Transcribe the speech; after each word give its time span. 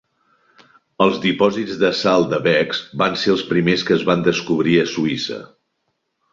Els 1.05 1.19
dipòsits 1.25 1.75
de 1.83 1.91
sal 1.99 2.25
de 2.33 2.41
Bex 2.49 2.81
van 3.03 3.21
ser 3.25 3.31
els 3.35 3.45
primers 3.53 3.87
que 3.91 3.97
es 4.01 4.09
van 4.11 4.27
descobrir 4.31 4.77
a 4.87 4.91
Suïssa. 4.97 5.43